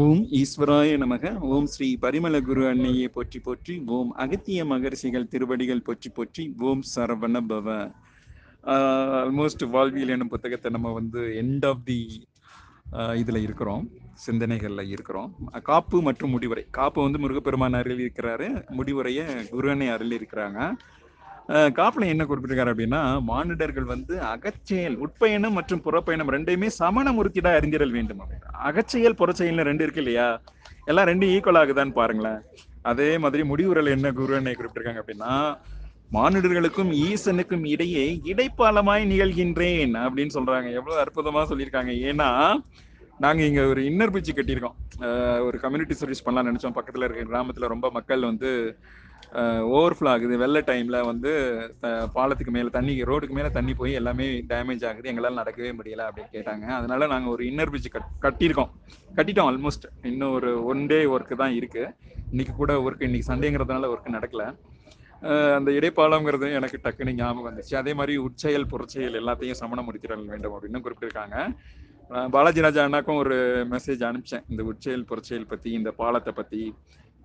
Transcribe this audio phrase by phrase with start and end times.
[0.00, 1.30] ஓம் ஈஸ்வராய நமக.
[1.54, 3.74] ஓம் ஸ்ரீ பரிமள குரு அன்னையை போற்றி போற்றி.
[3.96, 6.44] ஓம் அகத்திய மகரிஷிகள் திருவடிகள் போற்றி போற்றி.
[6.68, 7.66] ஓம் சரவண பவ
[8.74, 11.98] ஆல்மோஸ்ட் வாழ்வியல் என்னும் புத்தகத்தை நம்ம வந்து எண்ட் ஆஃப் தி
[13.22, 13.84] இதில் இருக்கிறோம்.
[14.24, 15.30] சிந்தனைகளில் இருக்கிறோம்.
[15.70, 16.64] காப்பு மற்றும் முடிவுரை.
[16.78, 18.48] காப்பு வந்து முருகப்பெருமான் அருள் இருக்கிறாரு
[18.78, 20.60] முடிவுரையை குரு அன்னை அருள் இருக்கிறாங்க
[21.48, 23.00] காப்புல என்ன குறிப்பிட்டிருக்காரு அப்படின்னா
[23.30, 28.20] மானிடர்கள் வந்து அகச்செயல் உட்பயணம் மற்றும் புறப்பயணம் ரெண்டையுமே சமணமுறுத்திட அறிந்திரல் வேண்டும்
[28.68, 30.28] அகச்செயல் புறச்செயல்னு ரெண்டு இருக்கு இல்லையா?
[30.90, 32.40] எல்லாம் ரெண்டும் ஈக்குவல் ஆகுதான்னு பாருங்களேன்.
[32.90, 35.32] அதே மாதிரி முடிவுரல் என்ன குரு என்ன குறிப்பிட்டிருக்காங்க அப்படின்னா
[36.16, 40.68] மானிடர்களுக்கும் ஈசனுக்கும் இடையே இடைப்பாலமாய் நிகழ்கின்றேன் அப்படின்னு சொல்றாங்க.
[40.78, 41.92] எவ்வளவு அற்புதமா சொல்லியிருக்காங்க.
[42.10, 42.30] ஏன்னா
[43.18, 44.76] நாங்க இங்க ஒரு இன்னர் பிரிட்ஜ் கட்டியிருக்கோம்.
[45.46, 46.76] ஒரு கம்யூனிட்டி சர்வீஸ் பண்ணலாம்னு நினைச்சோம்.
[46.78, 48.50] பக்கத்துல இருக்க கிராமத்துல ரொம்ப மக்கள் வந்து
[49.76, 50.34] ஓவர்ஃப்ளோ ஆகுது.
[50.42, 51.30] வெள்ள டைம்ல வந்து
[52.16, 55.10] பாலத்துக்கு மேல தண்ணி ரோடுக்கு மேல தண்ணி போய் எல்லாமே டேமேஜ் ஆகுது.
[55.12, 56.66] எங்களால நடக்கவே முடியல அப்படின்னு கேட்டாங்க.
[56.78, 58.72] அதனால நாங்க ஒரு இன்னர் பிரிட்ஜ் கட் கட்டியிருக்கோம்.
[59.16, 61.84] கட்டிட்டோம் ஆல்மோஸ்ட் இன்னும் ஒரு ஒன் டே ஒர்க் தான் இருக்கு.
[62.30, 64.44] இன்னைக்கு கூட ஒர்க் இன்னைக்கு சண்டேங்கிறதுனால ஒர்க் நடக்கல.
[65.56, 67.74] அந்த இடைப்பாலம்ங்கிறது எனக்கு டக்குன்னு ஞாபகம் வந்துச்சு.
[67.80, 71.36] அதே மாதிரி உற்செயல் புறச்செயல் எல்லாத்தையும் சமணம் முடித்திடல் வேண்டும் அப்படின்னு குறிப்பிட்டிருக்காங்க.
[72.34, 73.36] பாலாஜி ராஜா அண்ணாக்கும் ஒரு
[73.70, 74.44] மெசேஜ் அனுப்பிச்சேன்.
[74.52, 76.62] இந்த உற்செயல் புறச்செயல் பத்தி இந்த பாலத்தை பத்தி.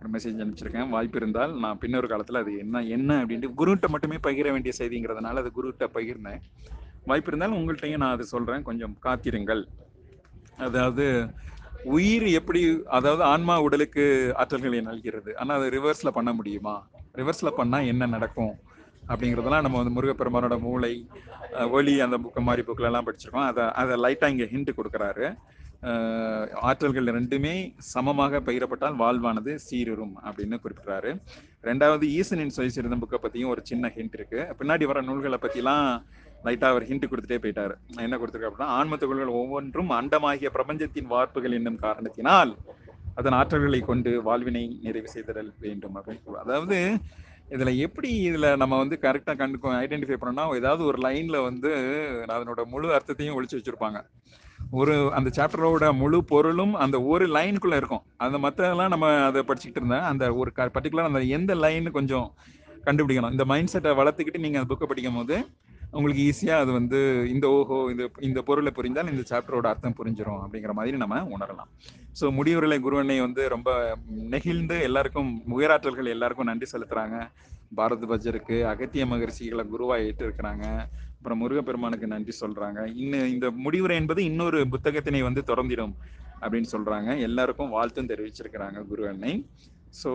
[0.00, 0.88] ஒரு மெசேஜ் அனுப்பிச்சிருக்கேன்.
[0.88, 5.50] வாய்ப்பு இருந்தால் நான் பின்னொரு காலத்துல அது என்ன என்ன அப்படின்ட்டு குருகிட்ட மட்டுமே பகிர வேண்டிய செய்திங்கிறதுனால அது
[5.52, 6.40] குருகிட்ட பகிர்ந்தேன்.
[7.06, 8.62] வாய்ப்பு இருந்தாலும் உங்கள்கிட்டயும் நான் அது சொல்றேன்.
[8.62, 9.62] கொஞ்சம் காத்திருங்கள்.
[10.58, 11.06] அதாவது
[11.94, 12.60] உயிர் எப்படி
[12.98, 14.04] அதாவது ஆன்மா உடலுக்கு
[14.38, 15.30] ஆற்றல்களை நல்கிறது.
[15.36, 16.76] ஆனால் அது ரிவர்ஸ்ல பண்ண முடியுமா?
[17.14, 18.54] ரிவர்ஸ்ல பண்ணா என்ன நடக்கும்?
[19.10, 20.92] அப்படிங்கிறதெல்லாம் நம்ம வந்து முருகப்பெருமானோட மூளை
[21.76, 23.48] ஒலி ஒளி அந்த புக்கு மாதிரி புக்கில் எல்லாம் படிச்சிருக்கோம்.
[23.50, 25.26] அதை அதை லைட்டாக இங்கே ஹிண்ட் கொடுக்குறாரு.
[26.68, 27.54] ஆற்றல்கள் ரெண்டுமே
[27.92, 31.10] சமமாக பயிரப்பட்டால் வாழ்வானது சீரும் அப்படின்னு குறிப்பிட்றாரு.
[31.68, 34.40] ரெண்டாவது ஈசனின் சுயசிரிதம் புக்கை பற்றியும் ஒரு சின்ன ஹிண்ட் இருக்கு.
[34.58, 35.86] பின்னாடி வர நூல்களை பற்றிலாம்
[36.46, 37.74] லைட்டாக அவர் ஹிண்ட் கொடுத்துட்டே போயிட்டாரு.
[38.06, 42.52] என்ன கொடுத்துருக்காரு அப்படின்னா ஆன்ம துகள்கள் ஒவ்வொன்றும் அண்டமாகிய பிரபஞ்சத்தின் வார்ப்புகள் என்னும் காரணத்தினால்
[43.20, 46.78] அதன் ஆற்றல்களை கொண்டு வாழ்வினை நிறைவு செய்தல் வேண்டும் அப்படின்னு அதாவது
[47.54, 51.70] இதுல எப்படி இதுல நம்ம வந்து கரெக்டா கண்டு ஐடென்டிஃபை பண்ணோம்னா ஏதாவது ஒரு லைன்ல வந்து
[52.36, 53.98] அதனோட முழு அர்த்தத்தையும் ஒழிச்சு வச்சிருப்பாங்க.
[54.78, 58.04] ஒரு அந்த சாப்டரோட முழு பொருளும் அந்த ஒரு லைனுக்குள்ள இருக்கும்.
[58.24, 62.26] அந்த மத்ததெல்லாம் நம்ம அதை படிச்சுக்கிட்டு இருந்தேன் அந்த ஒரு பர்டிகுலர் அந்த எந்த லைன் கொஞ்சம்
[62.86, 63.34] கண்டுபிடிக்கணும்.
[63.36, 65.36] இந்த மைண்ட் செட்டை வளர்த்துக்கிட்டு நீங்க அந்த புக்கை படிக்கும் போது
[65.92, 66.98] உங்களுக்கு ஈஸியாக அது வந்து
[67.34, 71.70] இந்த ஓஹோ இந்த இந்த பொருளை புரிந்தால் இந்த சாப்டரோட அர்த்தம் புரிஞ்சிடும் அப்படிங்கிற மாதிரி நம்ம உணரலாம்.
[72.20, 73.70] ஸோ முடிவுரை குருவனை வந்து ரொம்ப
[74.34, 77.18] நெகிழ்ந்து எல்லாருக்கும் உயராற்றல்கள் எல்லாருக்கும் நன்றி செலுத்துகிறாங்க
[77.78, 80.64] பாரத் பஜருக்கு அகத்திய மகரிஷிகளை குருவாக ஏற்றிருக்கிறாங்க.
[81.18, 85.94] அப்புறம் முருகப்பெருமானுக்கு நன்றி சொல்கிறாங்க இன்னும் இந்த முடிவுரை என்பது இன்னொரு புத்தகத்தினை வந்து திறந்திடும்
[86.42, 89.32] அப்படின்னு சொல்கிறாங்க எல்லாருக்கும் வாழ்த்தும் தெரிவிச்சிருக்கிறாங்க குரு அன்னை
[90.00, 90.10] ஸோ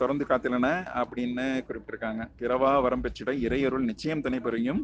[0.00, 0.66] தொடர்ந்து காத்திலன
[1.00, 2.22] அப்படின்னு குறிப்பிட்டிருக்காங்க.
[2.40, 4.82] பிறவா வரம் பெற்றிட இறையருள் நிச்சயம் துணை பெறும்.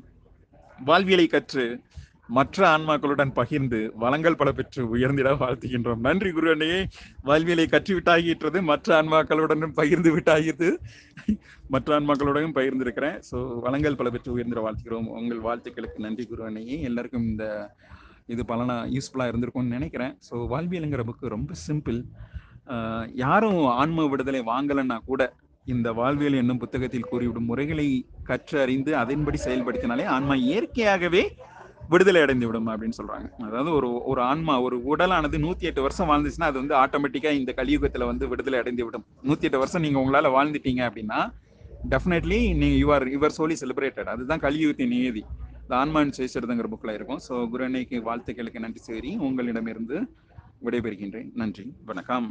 [0.89, 1.65] வாழ்வியலை கற்று
[2.37, 6.03] மற்ற ஆன்மாக்களுடன் பகிர்ந்து வளங்கள் பல பெற்று உயர்ந்திட வாழ்த்துகின்றோம்.
[6.07, 6.79] நன்றி குரு அண்ணையே
[7.29, 10.69] வாழ்வியலை கற்று விட்டாகிட்டது மற்ற ஆன்மாக்களுடனும் பகிர்ந்து விட்டாகியது
[11.75, 13.17] மற்ற ஆன்மாக்களுடனும் பகிர்ந்திருக்கிறேன்.
[13.31, 13.37] ஸோ
[13.67, 15.09] வளங்கள் பல பெற்று உயர்ந்திட வாழ்த்துகிறோம்.
[15.21, 17.45] உங்கள் வாழ்த்துக்களுக்கு நன்றி குரு அண்ணையே எல்லாருக்கும் இந்த
[18.35, 20.15] இது பலனா யூஸ்ஃபுல்லாக இருந்திருக்கும்னு நினைக்கிறேன்.
[20.29, 22.01] ஸோ வாழ்வியலுங்கிற புக்கு ரொம்ப சிம்பிள்
[23.25, 25.23] யாரும் ஆன்ம விடுதலை வாங்கலைன்னா கூட
[25.67, 27.87] இந்த வாழ்வியல் என்னும் புத்தகத்தில் கூறிவிடும் முறைகளை
[28.23, 31.23] கற்று அறிந்து அதன்படி செயல்படுத்தினாலே ஆன்மா இயற்கையாகவே
[31.89, 33.29] விடுதலை அடைந்து விடும் அப்படின்னு சொல்றாங்க.
[33.47, 38.07] அதாவது ஒரு ஒரு ஆன்மா ஒரு உடலானது நூத்தி எட்டு வருஷம் வாழ்ந்துச்சுன்னா அது வந்து ஆட்டோமேட்டிக்கா இந்த கலியுகத்துல
[38.07, 41.21] வந்து விடுதலை அடைந்து விடும் நூத்தி எட்டு வருஷம் நீங்க உங்களால வாழ்ந்துட்டீங்க அப்படின்னா
[41.91, 45.23] டெஃபினெட்லி நீங்க யூஆர் யுவர் சோலி செலிப்ரேட்டட் அதுதான் கலியுகத்தின் நியதி.
[45.63, 47.21] இந்த ஆன்மான் சேஷருதுங்கிற புக்ல இருக்கும்.
[47.29, 49.17] ஸோ குரு அன்னைக்கு வாழ்த்துக்களுக்கு நன்றி சேரி.
[49.19, 49.99] உங்களிடமிருந்து
[50.65, 51.31] விடைபெறுகின்றேன்.
[51.35, 51.67] நன்றி.
[51.85, 52.29] வணக்கம்.